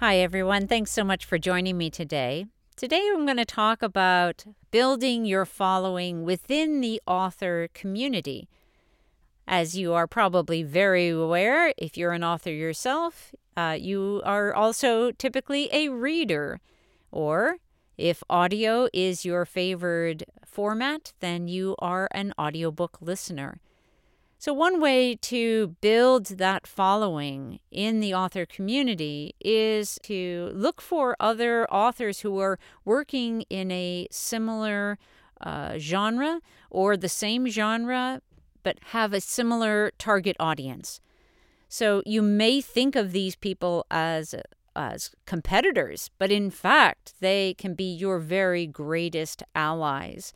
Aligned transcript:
Hi, 0.00 0.18
everyone. 0.18 0.68
Thanks 0.68 0.92
so 0.92 1.02
much 1.02 1.24
for 1.24 1.38
joining 1.38 1.76
me 1.76 1.90
today. 1.90 2.46
Today, 2.76 3.10
I'm 3.12 3.24
going 3.24 3.36
to 3.36 3.44
talk 3.44 3.82
about 3.82 4.44
building 4.70 5.24
your 5.24 5.44
following 5.44 6.22
within 6.22 6.80
the 6.80 7.02
author 7.04 7.66
community. 7.74 8.48
As 9.48 9.76
you 9.76 9.94
are 9.94 10.06
probably 10.06 10.62
very 10.62 11.08
aware, 11.08 11.74
if 11.76 11.96
you're 11.96 12.12
an 12.12 12.22
author 12.22 12.52
yourself, 12.52 13.34
uh, 13.56 13.76
you 13.76 14.22
are 14.24 14.54
also 14.54 15.10
typically 15.10 15.68
a 15.72 15.88
reader. 15.88 16.60
Or 17.10 17.56
if 17.96 18.22
audio 18.30 18.86
is 18.92 19.24
your 19.24 19.44
favored 19.44 20.22
format, 20.46 21.12
then 21.18 21.48
you 21.48 21.74
are 21.80 22.06
an 22.12 22.32
audiobook 22.38 22.98
listener. 23.00 23.58
So, 24.40 24.52
one 24.52 24.80
way 24.80 25.16
to 25.16 25.74
build 25.80 26.26
that 26.26 26.64
following 26.64 27.58
in 27.72 27.98
the 27.98 28.14
author 28.14 28.46
community 28.46 29.34
is 29.40 29.98
to 30.04 30.52
look 30.54 30.80
for 30.80 31.16
other 31.18 31.68
authors 31.72 32.20
who 32.20 32.38
are 32.38 32.56
working 32.84 33.42
in 33.50 33.72
a 33.72 34.06
similar 34.12 34.96
uh, 35.40 35.78
genre 35.78 36.40
or 36.70 36.96
the 36.96 37.08
same 37.08 37.48
genre 37.48 38.22
but 38.62 38.78
have 38.90 39.12
a 39.12 39.20
similar 39.20 39.90
target 39.98 40.36
audience. 40.38 41.00
So, 41.68 42.04
you 42.06 42.22
may 42.22 42.60
think 42.60 42.94
of 42.94 43.10
these 43.10 43.34
people 43.34 43.86
as 43.90 44.36
as 44.76 45.10
competitors, 45.26 46.10
but 46.16 46.30
in 46.30 46.52
fact, 46.52 47.14
they 47.18 47.54
can 47.54 47.74
be 47.74 47.92
your 47.92 48.20
very 48.20 48.68
greatest 48.68 49.42
allies. 49.56 50.32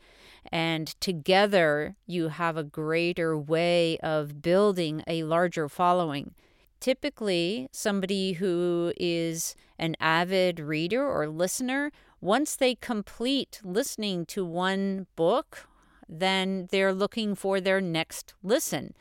And 0.53 0.89
together, 1.01 1.95
you 2.05 2.27
have 2.27 2.57
a 2.57 2.63
greater 2.63 3.35
way 3.35 3.97
of 4.03 4.43
building 4.43 5.03
a 5.07 5.23
larger 5.23 5.67
following. 5.67 6.35
Typically, 6.79 7.69
somebody 7.71 8.33
who 8.33 8.93
is 8.95 9.55
an 9.79 9.95
avid 9.99 10.59
reader 10.59 11.03
or 11.09 11.27
listener, 11.27 11.91
once 12.21 12.55
they 12.55 12.75
complete 12.75 13.61
listening 13.63 14.27
to 14.27 14.45
one 14.45 15.07
book, 15.15 15.67
then 16.07 16.67
they're 16.69 16.93
looking 16.93 17.33
for 17.33 17.59
their 17.59 17.81
next 17.81 18.35
listen. 18.43 18.93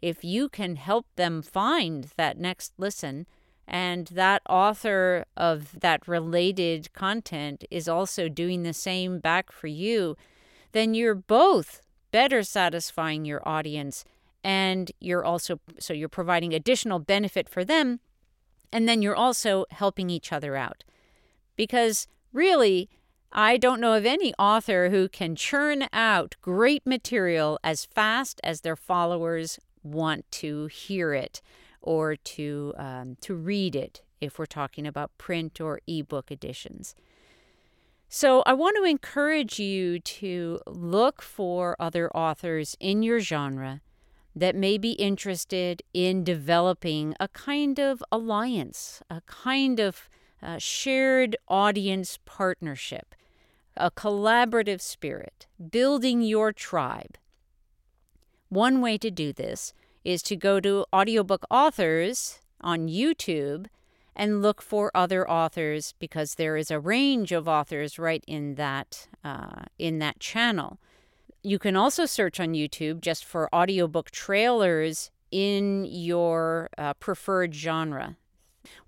If 0.00 0.24
you 0.24 0.48
can 0.48 0.76
help 0.76 1.04
them 1.16 1.42
find 1.42 2.08
that 2.16 2.38
next 2.38 2.72
listen, 2.78 3.26
and 3.68 4.06
that 4.06 4.40
author 4.48 5.26
of 5.36 5.80
that 5.80 6.08
related 6.08 6.94
content 6.94 7.62
is 7.70 7.88
also 7.88 8.30
doing 8.30 8.62
the 8.62 8.72
same 8.72 9.18
back 9.18 9.52
for 9.52 9.66
you, 9.66 10.16
then 10.74 10.92
you're 10.92 11.14
both 11.14 11.80
better 12.10 12.42
satisfying 12.42 13.24
your 13.24 13.46
audience 13.48 14.04
and 14.44 14.92
you're 15.00 15.24
also 15.24 15.58
so 15.78 15.94
you're 15.94 16.08
providing 16.08 16.52
additional 16.52 16.98
benefit 16.98 17.48
for 17.48 17.64
them 17.64 18.00
and 18.72 18.88
then 18.88 19.00
you're 19.00 19.16
also 19.16 19.64
helping 19.70 20.10
each 20.10 20.32
other 20.32 20.56
out. 20.56 20.82
Because 21.54 22.08
really, 22.32 22.90
I 23.32 23.56
don't 23.56 23.80
know 23.80 23.94
of 23.94 24.04
any 24.04 24.34
author 24.34 24.90
who 24.90 25.08
can 25.08 25.36
churn 25.36 25.86
out 25.92 26.34
great 26.42 26.84
material 26.84 27.58
as 27.62 27.84
fast 27.84 28.40
as 28.42 28.60
their 28.60 28.76
followers 28.76 29.60
want 29.84 30.28
to 30.32 30.66
hear 30.66 31.14
it 31.14 31.40
or 31.80 32.16
to 32.16 32.74
um, 32.76 33.16
to 33.20 33.34
read 33.34 33.76
it 33.76 34.02
if 34.20 34.38
we're 34.38 34.46
talking 34.46 34.86
about 34.86 35.16
print 35.18 35.60
or 35.60 35.80
ebook 35.86 36.32
editions. 36.32 36.96
So 38.08 38.42
I 38.46 38.52
want 38.52 38.76
to 38.76 38.84
encourage 38.84 39.58
you 39.58 39.98
to 39.98 40.60
look 40.66 41.20
for 41.20 41.76
other 41.78 42.08
authors 42.16 42.76
in 42.78 43.02
your 43.02 43.20
genre 43.20 43.80
that 44.36 44.56
may 44.56 44.78
be 44.78 44.92
interested 44.92 45.82
in 45.92 46.24
developing 46.24 47.14
a 47.20 47.28
kind 47.28 47.78
of 47.78 48.02
alliance, 48.10 49.02
a 49.08 49.20
kind 49.22 49.78
of 49.78 50.08
uh, 50.42 50.58
shared 50.58 51.36
audience 51.48 52.18
partnership, 52.24 53.14
a 53.76 53.90
collaborative 53.90 54.80
spirit, 54.80 55.46
building 55.70 56.20
your 56.22 56.52
tribe. 56.52 57.16
One 58.48 58.80
way 58.80 58.98
to 58.98 59.10
do 59.10 59.32
this 59.32 59.72
is 60.04 60.22
to 60.22 60.36
go 60.36 60.60
to 60.60 60.84
audiobook 60.92 61.44
authors 61.50 62.40
on 62.60 62.88
YouTube 62.88 63.66
and 64.16 64.42
look 64.42 64.62
for 64.62 64.90
other 64.94 65.28
authors 65.28 65.94
because 65.98 66.34
there 66.34 66.56
is 66.56 66.70
a 66.70 66.80
range 66.80 67.32
of 67.32 67.48
authors 67.48 67.98
right 67.98 68.24
in 68.26 68.54
that 68.54 69.08
uh, 69.24 69.62
in 69.78 69.98
that 69.98 70.20
channel. 70.20 70.78
You 71.42 71.58
can 71.58 71.76
also 71.76 72.06
search 72.06 72.40
on 72.40 72.54
YouTube 72.54 73.00
just 73.00 73.24
for 73.24 73.54
audiobook 73.54 74.10
trailers 74.10 75.10
in 75.30 75.84
your 75.84 76.70
uh, 76.78 76.94
preferred 76.94 77.54
genre. 77.54 78.16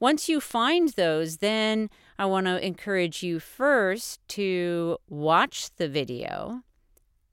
Once 0.01 0.29
you 0.29 0.41
find 0.41 0.91
those, 0.91 1.39
then 1.39 1.91
I 2.19 2.25
want 2.27 2.47
to 2.47 2.65
encourage 2.65 3.23
you 3.23 3.41
first 3.41 4.27
to 4.29 4.97
watch 5.09 5.71
the 5.77 5.89
video 5.89 6.63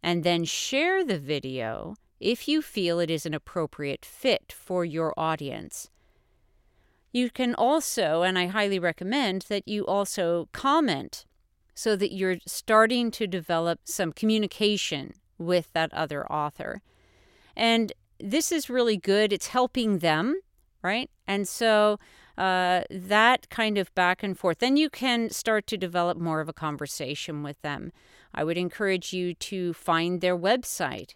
and 0.01 0.23
then 0.23 0.43
share 0.43 1.05
the 1.05 1.17
video 1.17 1.95
if 2.19 2.47
you 2.47 2.61
feel 2.61 2.99
it 2.99 3.09
is 3.09 3.25
an 3.25 3.33
appropriate 3.33 4.03
fit 4.05 4.51
for 4.51 4.83
your 4.83 5.13
audience. 5.17 5.89
You 7.13 7.29
can 7.29 7.55
also, 7.55 8.23
and 8.23 8.37
I 8.37 8.47
highly 8.47 8.79
recommend 8.79 9.43
that 9.43 9.67
you 9.67 9.85
also 9.85 10.49
comment 10.51 11.25
so 11.73 11.95
that 11.95 12.11
you're 12.11 12.37
starting 12.45 13.11
to 13.11 13.27
develop 13.27 13.81
some 13.85 14.11
communication 14.11 15.13
with 15.37 15.71
that 15.73 15.93
other 15.93 16.29
author. 16.31 16.81
And 17.55 17.93
this 18.19 18.51
is 18.51 18.69
really 18.69 18.97
good. 18.97 19.31
It's 19.31 19.47
helping 19.47 19.99
them, 19.99 20.41
right? 20.81 21.09
And 21.25 21.47
so 21.47 21.99
uh, 22.37 22.81
that 22.89 23.49
kind 23.49 23.77
of 23.77 23.93
back 23.95 24.23
and 24.23 24.37
forth, 24.37 24.59
then 24.59 24.75
you 24.75 24.89
can 24.89 25.29
start 25.29 25.67
to 25.67 25.77
develop 25.77 26.17
more 26.17 26.41
of 26.41 26.49
a 26.49 26.53
conversation 26.53 27.43
with 27.43 27.61
them. 27.61 27.91
I 28.33 28.43
would 28.43 28.57
encourage 28.57 29.13
you 29.13 29.33
to 29.35 29.73
find 29.73 30.19
their 30.19 30.37
website 30.37 31.13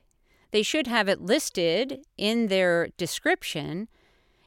they 0.52 0.64
should 0.64 0.88
have 0.88 1.08
it 1.08 1.22
listed 1.22 2.06
in 2.18 2.48
their 2.48 2.90
description. 2.98 3.88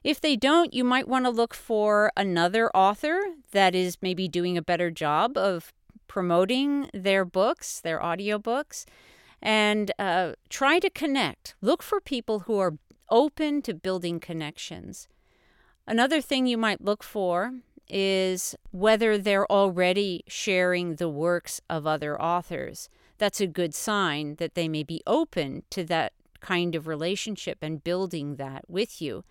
If 0.03 0.21
they 0.21 0.37
don't, 0.37 0.73
you 0.73 0.85
might 0.85 1.09
want 1.09 1.27
to 1.27 1.31
look 1.31 1.55
for 1.55 2.11
another 2.17 2.71
author 2.75 3.21
that 3.53 3.75
is 3.75 3.99
maybe 4.01 4.29
doing 4.29 4.57
a 4.57 4.63
better 4.63 4.91
job 4.91 5.37
of 5.37 5.73
promoting 6.09 6.89
their 6.95 7.25
books, 7.25 7.81
their 7.81 8.01
audiobooks, 8.01 8.85
and 9.43 9.91
uh, 9.99 10.33
try 10.49 10.79
to 10.79 10.91
connect. 10.91 11.55
Look 11.61 11.83
for 11.83 12.01
people 12.01 12.41
who 12.41 12.59
are 12.59 12.79
open 13.11 13.63
to 13.63 13.75
building 13.75 14.21
connections. 14.21 15.09
Another 15.87 16.21
thing 16.21 16.47
you 16.47 16.57
might 16.57 16.85
look 16.85 17.03
for 17.03 17.53
is 17.89 18.55
whether 18.71 19.19
they're 19.19 19.51
already 19.51 20.23
sharing 20.29 20.97
the 20.97 21.09
works 21.09 21.61
of 21.69 21.87
other 21.87 22.21
authors 22.21 22.89
that's 23.21 23.41
a 23.41 23.47
good 23.47 23.75
sign 23.75 24.37
that 24.37 24.55
they 24.55 24.67
may 24.67 24.83
be 24.83 25.03
open 25.07 25.63
to 25.69 25.85
that 25.85 26.15
kind 26.41 26.75
of 26.75 26.89
relationship 26.89 27.59
and 27.61 27.85
building 27.85 28.37
that 28.37 28.65
with 28.67 29.03
you. 29.03 29.25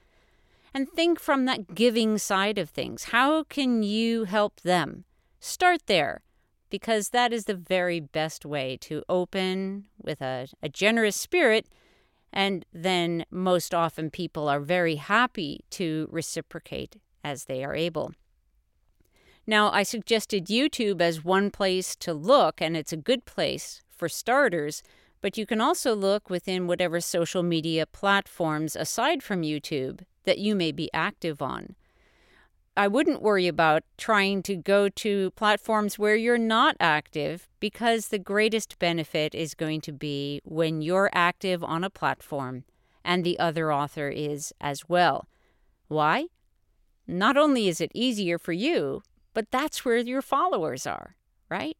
And 0.73 0.87
think 0.89 1.19
from 1.19 1.45
that 1.45 1.73
giving 1.73 2.17
side 2.17 2.57
of 2.57 2.69
things. 2.69 3.05
How 3.05 3.43
can 3.43 3.83
you 3.83 4.25
help 4.25 4.61
them? 4.61 5.05
Start 5.39 5.81
there, 5.87 6.21
because 6.69 7.09
that 7.09 7.33
is 7.33 7.45
the 7.45 7.55
very 7.55 7.99
best 7.99 8.45
way 8.45 8.77
to 8.81 9.03
open 9.09 9.85
with 9.97 10.21
a, 10.21 10.47
a 10.61 10.69
generous 10.69 11.15
spirit. 11.15 11.67
And 12.31 12.65
then 12.71 13.25
most 13.31 13.73
often 13.73 14.11
people 14.11 14.47
are 14.47 14.59
very 14.59 14.95
happy 14.95 15.61
to 15.71 16.07
reciprocate 16.11 16.97
as 17.23 17.45
they 17.45 17.63
are 17.63 17.75
able. 17.75 18.13
Now, 19.47 19.71
I 19.71 19.81
suggested 19.81 20.45
YouTube 20.45 21.01
as 21.01 21.23
one 21.25 21.49
place 21.49 21.95
to 21.95 22.13
look, 22.13 22.61
and 22.61 22.77
it's 22.77 22.93
a 22.93 22.97
good 22.97 23.25
place 23.25 23.81
for 23.89 24.07
starters, 24.07 24.83
but 25.21 25.37
you 25.37 25.47
can 25.47 25.59
also 25.59 25.95
look 25.95 26.29
within 26.29 26.67
whatever 26.67 27.01
social 27.01 27.41
media 27.41 27.87
platforms 27.87 28.75
aside 28.75 29.23
from 29.23 29.41
YouTube 29.41 30.01
that 30.25 30.39
you 30.39 30.55
may 30.55 30.71
be 30.71 30.89
active 30.93 31.41
on. 31.41 31.75
I 32.77 32.87
wouldn't 32.87 33.21
worry 33.21 33.47
about 33.47 33.83
trying 33.97 34.41
to 34.43 34.55
go 34.55 34.87
to 34.87 35.31
platforms 35.31 35.99
where 35.99 36.15
you're 36.15 36.37
not 36.37 36.77
active 36.79 37.49
because 37.59 38.07
the 38.07 38.19
greatest 38.19 38.79
benefit 38.79 39.35
is 39.35 39.53
going 39.53 39.81
to 39.81 39.91
be 39.91 40.39
when 40.45 40.81
you're 40.81 41.09
active 41.13 41.63
on 41.63 41.83
a 41.83 41.89
platform 41.89 42.63
and 43.03 43.23
the 43.23 43.37
other 43.37 43.73
author 43.73 44.07
is 44.09 44.53
as 44.61 44.87
well. 44.87 45.27
Why? 45.89 46.27
Not 47.05 47.35
only 47.35 47.67
is 47.67 47.81
it 47.81 47.91
easier 47.93 48.37
for 48.37 48.53
you, 48.53 49.01
but 49.33 49.51
that's 49.51 49.83
where 49.83 49.97
your 49.97 50.21
followers 50.21 50.87
are, 50.87 51.15
right? 51.49 51.75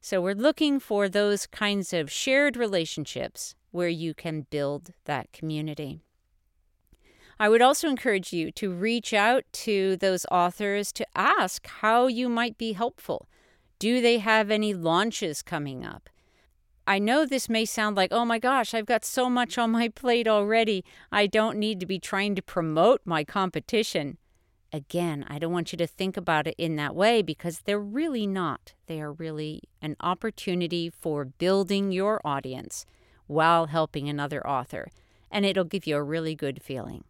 So 0.00 0.22
we're 0.22 0.34
looking 0.34 0.78
for 0.78 1.08
those 1.08 1.46
kinds 1.46 1.92
of 1.92 2.10
shared 2.10 2.56
relationships 2.56 3.54
where 3.70 3.88
you 3.88 4.14
can 4.14 4.46
build 4.48 4.92
that 5.04 5.32
community. 5.32 6.00
I 7.40 7.48
would 7.48 7.62
also 7.62 7.88
encourage 7.88 8.32
you 8.32 8.50
to 8.52 8.72
reach 8.72 9.14
out 9.14 9.44
to 9.52 9.96
those 9.96 10.26
authors 10.30 10.92
to 10.92 11.06
ask 11.14 11.66
how 11.66 12.08
you 12.08 12.28
might 12.28 12.58
be 12.58 12.72
helpful. 12.72 13.28
Do 13.78 14.00
they 14.00 14.18
have 14.18 14.50
any 14.50 14.74
launches 14.74 15.42
coming 15.42 15.84
up? 15.84 16.10
I 16.84 16.98
know 16.98 17.24
this 17.24 17.48
may 17.48 17.64
sound 17.64 17.96
like, 17.96 18.12
oh 18.12 18.24
my 18.24 18.38
gosh, 18.38 18.74
I've 18.74 18.86
got 18.86 19.04
so 19.04 19.30
much 19.30 19.56
on 19.56 19.70
my 19.70 19.88
plate 19.88 20.26
already. 20.26 20.84
I 21.12 21.26
don't 21.26 21.58
need 21.58 21.78
to 21.80 21.86
be 21.86 22.00
trying 22.00 22.34
to 22.34 22.42
promote 22.42 23.02
my 23.04 23.22
competition. 23.24 24.18
Again, 24.72 25.24
I 25.28 25.38
don't 25.38 25.52
want 25.52 25.70
you 25.70 25.78
to 25.78 25.86
think 25.86 26.16
about 26.16 26.46
it 26.46 26.56
in 26.58 26.76
that 26.76 26.96
way 26.96 27.22
because 27.22 27.60
they're 27.60 27.78
really 27.78 28.26
not. 28.26 28.74
They 28.86 29.00
are 29.00 29.12
really 29.12 29.62
an 29.80 29.96
opportunity 30.00 30.90
for 30.90 31.24
building 31.24 31.92
your 31.92 32.20
audience 32.24 32.84
while 33.26 33.66
helping 33.66 34.08
another 34.08 34.44
author, 34.46 34.88
and 35.30 35.46
it'll 35.46 35.64
give 35.64 35.86
you 35.86 35.96
a 35.96 36.02
really 36.02 36.34
good 36.34 36.62
feeling. 36.62 37.04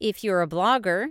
If 0.00 0.22
you're 0.22 0.42
a 0.42 0.48
blogger, 0.48 1.08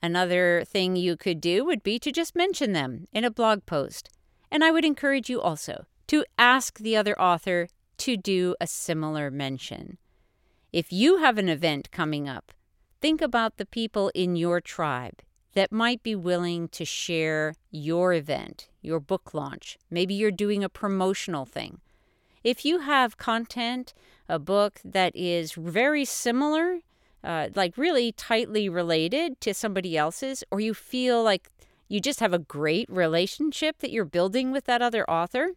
another 0.00 0.62
thing 0.64 0.94
you 0.94 1.16
could 1.16 1.40
do 1.40 1.64
would 1.64 1.82
be 1.82 1.98
to 1.98 2.12
just 2.12 2.36
mention 2.36 2.72
them 2.72 3.08
in 3.12 3.24
a 3.24 3.30
blog 3.30 3.66
post. 3.66 4.08
And 4.52 4.62
I 4.62 4.70
would 4.70 4.84
encourage 4.84 5.28
you 5.28 5.40
also 5.40 5.86
to 6.06 6.24
ask 6.38 6.78
the 6.78 6.96
other 6.96 7.20
author 7.20 7.68
to 7.98 8.16
do 8.16 8.54
a 8.60 8.66
similar 8.66 9.30
mention. 9.30 9.98
If 10.72 10.92
you 10.92 11.18
have 11.18 11.38
an 11.38 11.48
event 11.48 11.90
coming 11.90 12.28
up, 12.28 12.52
think 13.00 13.20
about 13.20 13.56
the 13.56 13.66
people 13.66 14.12
in 14.14 14.36
your 14.36 14.60
tribe 14.60 15.22
that 15.54 15.72
might 15.72 16.02
be 16.02 16.14
willing 16.14 16.68
to 16.68 16.84
share 16.84 17.54
your 17.72 18.12
event, 18.12 18.68
your 18.80 19.00
book 19.00 19.34
launch. 19.34 19.76
Maybe 19.90 20.14
you're 20.14 20.30
doing 20.30 20.62
a 20.62 20.68
promotional 20.68 21.44
thing. 21.44 21.80
If 22.44 22.64
you 22.64 22.80
have 22.80 23.18
content, 23.18 23.92
a 24.28 24.38
book 24.38 24.80
that 24.84 25.14
is 25.16 25.52
very 25.52 26.04
similar 26.04 26.78
uh, 27.22 27.48
like 27.54 27.76
really 27.76 28.12
tightly 28.12 28.68
related 28.68 29.40
to 29.40 29.54
somebody 29.54 29.96
else's, 29.96 30.44
or 30.50 30.60
you 30.60 30.74
feel 30.74 31.22
like 31.22 31.48
you 31.88 32.00
just 32.00 32.20
have 32.20 32.32
a 32.32 32.38
great 32.38 32.88
relationship 32.88 33.78
that 33.78 33.90
you're 33.90 34.04
building 34.04 34.52
with 34.52 34.64
that 34.64 34.80
other 34.80 35.08
author, 35.10 35.50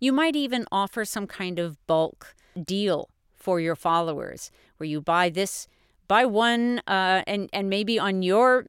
you 0.00 0.12
might 0.12 0.36
even 0.36 0.64
offer 0.72 1.04
some 1.04 1.26
kind 1.26 1.58
of 1.58 1.84
bulk 1.86 2.34
deal 2.64 3.08
for 3.34 3.60
your 3.60 3.76
followers 3.76 4.50
where 4.76 4.86
you 4.88 5.00
buy 5.00 5.28
this, 5.28 5.66
buy 6.06 6.24
one, 6.24 6.80
uh, 6.86 7.22
and, 7.26 7.50
and 7.52 7.68
maybe 7.68 7.98
on 7.98 8.22
your 8.22 8.66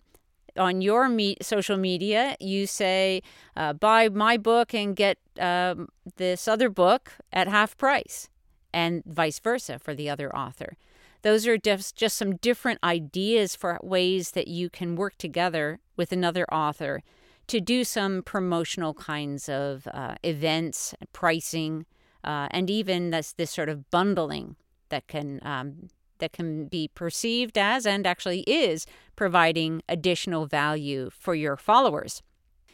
on 0.57 0.81
your 0.81 1.07
me- 1.07 1.38
social 1.41 1.77
media, 1.77 2.36
you 2.39 2.68
say, 2.68 3.21
uh, 3.56 3.71
buy 3.71 4.09
my 4.09 4.36
book 4.36 4.74
and 4.74 4.95
get 4.95 5.18
um, 5.39 5.88
this 6.18 6.47
other 6.47 6.69
book 6.69 7.13
at 7.31 7.47
half 7.47 7.77
price, 7.77 8.30
and 8.74 9.03
vice 9.06 9.39
versa 9.39 9.80
for 9.80 9.95
the 9.95 10.09
other 10.09 10.36
author. 10.36 10.75
Those 11.21 11.48
are 11.48 11.57
just, 11.57 11.95
just 11.95 12.18
some 12.18 12.38
different 12.38 12.80
ideas 12.83 13.56
for 13.56 13.80
ways 13.83 14.31
that 14.31 14.48
you 14.48 14.69
can 14.69 14.95
work 14.95 15.18
together 15.18 15.80
with 15.98 16.12
another 16.12 16.45
author 16.54 17.01
to 17.48 17.60
do 17.60 17.83
some 17.83 18.21
promotional 18.21 18.94
kinds 18.94 19.50
of 19.50 19.88
uh, 19.94 20.16
events, 20.24 20.94
pricing, 21.13 21.86
uh, 22.24 22.48
and 22.51 22.69
even 22.69 23.10
this, 23.10 23.33
this 23.33 23.51
sort 23.51 23.69
of 23.69 23.89
bundling 23.89 24.56
that 24.89 25.07
can 25.07 25.39
um, 25.44 25.89
that 26.19 26.33
can 26.33 26.68
be 26.68 26.89
perceived 26.89 27.57
as 27.57 27.86
and 27.86 28.06
actually 28.06 28.42
is 28.42 28.86
providing 29.15 29.81
additional 29.88 30.45
value 30.45 31.10
for 31.10 31.33
your 31.33 31.57
followers. 31.57 32.22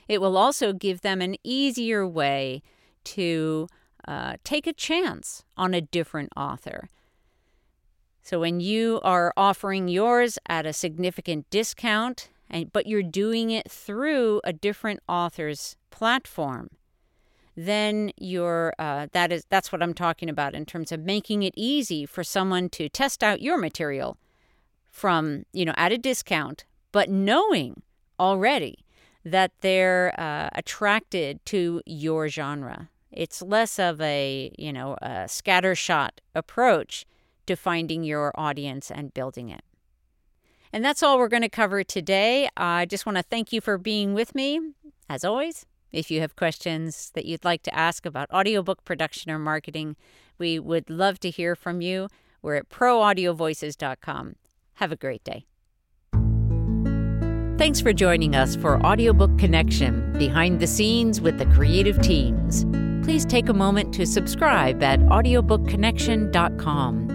It 0.07 0.19
will 0.19 0.37
also 0.37 0.73
give 0.73 1.01
them 1.01 1.21
an 1.21 1.35
easier 1.43 2.07
way 2.07 2.61
to 3.05 3.67
uh, 4.07 4.37
take 4.43 4.67
a 4.67 4.73
chance 4.73 5.43
on 5.55 5.73
a 5.73 5.81
different 5.81 6.31
author. 6.35 6.89
So 8.25 8.39
when 8.39 8.59
you 8.59 8.99
are 9.03 9.31
offering 9.37 9.87
yours 9.87 10.39
at 10.47 10.65
a 10.65 10.73
significant 10.73 11.47
discount, 11.51 12.29
and, 12.49 12.73
but 12.73 12.87
you're 12.87 13.03
doing 13.03 13.51
it 13.51 13.69
through 13.69 14.41
a 14.43 14.51
different 14.51 15.01
author's 15.07 15.77
platform, 15.91 16.71
then 17.55 18.11
you're 18.17 18.73
uh, 18.79 19.09
that 19.11 19.31
is 19.31 19.45
that's 19.49 19.71
what 19.71 19.83
I'm 19.83 19.93
talking 19.93 20.27
about 20.27 20.55
in 20.55 20.65
terms 20.65 20.91
of 20.91 21.01
making 21.01 21.43
it 21.43 21.53
easy 21.55 22.07
for 22.07 22.23
someone 22.23 22.67
to 22.69 22.89
test 22.89 23.23
out 23.23 23.43
your 23.43 23.59
material 23.59 24.17
from 24.91 25.45
you 25.53 25.63
know 25.63 25.75
at 25.77 25.91
a 25.91 25.97
discount, 25.99 26.65
but 26.91 27.11
knowing 27.11 27.83
already 28.19 28.79
that 29.23 29.51
they're 29.61 30.19
uh, 30.19 30.49
attracted 30.53 31.45
to 31.45 31.79
your 31.85 32.27
genre. 32.27 32.89
It's 33.11 33.43
less 33.43 33.77
of 33.77 34.01
a 34.01 34.51
you 34.57 34.73
know 34.73 34.97
a 35.03 35.25
scattershot 35.27 36.09
approach 36.33 37.05
to 37.47 37.55
finding 37.55 38.03
your 38.03 38.31
audience 38.35 38.91
and 38.91 39.13
building 39.13 39.49
it. 39.49 39.61
And 40.73 40.83
that's 40.83 41.01
all 41.01 41.17
we're 41.17 41.29
going 41.29 41.41
to 41.41 41.49
cover 41.49 41.83
today. 41.83 42.49
I 42.57 42.85
just 42.85 43.05
want 43.05 43.17
to 43.17 43.23
thank 43.23 43.53
you 43.53 43.61
for 43.61 43.77
being 43.77 44.13
with 44.13 44.35
me. 44.35 44.59
As 45.09 45.23
always, 45.23 45.65
if 45.91 46.11
you 46.11 46.19
have 46.21 46.35
questions 46.35 47.11
that 47.15 47.25
you'd 47.25 47.45
like 47.45 47.63
to 47.63 47.73
ask 47.73 48.05
about 48.05 48.29
audiobook 48.31 48.83
production 48.83 49.31
or 49.31 49.39
marketing, 49.39 49.95
we 50.37 50.59
would 50.59 50.89
love 50.89 51.19
to 51.21 51.29
hear 51.29 51.55
from 51.55 51.79
you. 51.81 52.09
We're 52.41 52.55
at 52.55 52.69
proaudiovoices.com. 52.69 54.35
Have 54.75 54.91
a 54.91 54.97
great 54.97 55.23
day. 55.23 55.45
Thanks 57.57 57.79
for 57.79 57.93
joining 57.93 58.35
us 58.35 58.57
for 58.57 58.85
Audiobook 58.85 59.39
Connection 59.39 60.11
Behind 60.17 60.59
the 60.59 60.67
Scenes 60.67 61.21
with 61.21 61.37
the 61.37 61.45
Creative 61.45 62.01
Teams. 62.01 62.65
Please 63.05 63.25
take 63.25 63.47
a 63.47 63.53
moment 63.53 63.93
to 63.93 64.05
subscribe 64.05 64.83
at 64.83 64.99
audiobookconnection.com. 64.99 67.14